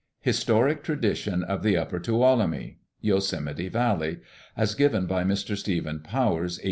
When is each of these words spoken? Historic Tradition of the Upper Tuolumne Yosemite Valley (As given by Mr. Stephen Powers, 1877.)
Historic 0.21 0.83
Tradition 0.83 1.43
of 1.43 1.61
the 1.61 1.77
Upper 1.77 1.99
Tuolumne 1.99 2.77
Yosemite 3.01 3.69
Valley 3.69 4.17
(As 4.57 4.73
given 4.73 5.05
by 5.05 5.23
Mr. 5.23 5.55
Stephen 5.55 5.99
Powers, 5.99 6.57
1877.) 6.57 6.59